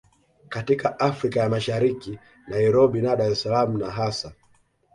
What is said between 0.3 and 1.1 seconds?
katika